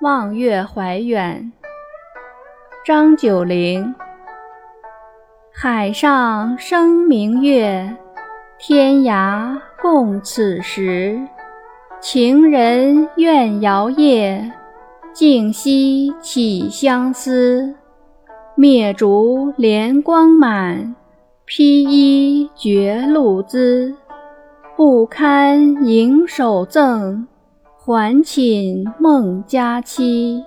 [0.00, 1.52] 望月怀远，
[2.86, 3.94] 张九龄。
[5.52, 7.94] 海上生明月，
[8.58, 11.20] 天涯共此时。
[12.00, 14.50] 情人怨遥夜，
[15.12, 17.74] 竟夕起相思。
[18.54, 20.96] 灭烛怜光满，
[21.44, 23.94] 披衣觉露滋。
[24.78, 27.28] 不堪盈手赠，
[27.92, 30.44] 还寝梦佳期。